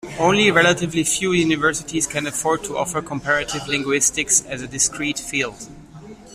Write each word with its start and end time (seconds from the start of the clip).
Only 0.17 0.49
relatively 0.49 1.03
few 1.03 1.31
universities 1.31 2.07
can 2.07 2.25
afford 2.25 2.63
to 2.63 2.75
offer 2.75 3.03
Comparative 3.03 3.67
linguistics 3.67 4.41
as 4.47 4.63
a 4.63 4.67
discrete 4.67 5.19
field. 5.19 5.67